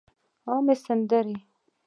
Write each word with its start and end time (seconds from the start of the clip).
عامې 0.49 0.75
سندرې 0.83 1.35